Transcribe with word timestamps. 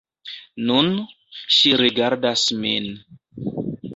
Nun, 0.69 0.87
ŝi 1.57 1.75
rigardas 1.83 2.47
min. 2.65 2.89